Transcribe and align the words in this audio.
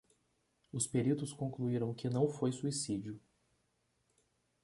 Os 0.73 0.87
peritos 0.87 1.31
concluiram 1.31 1.93
que 1.93 2.09
não 2.09 2.27
foi 2.27 2.51
suicídio. 2.51 3.21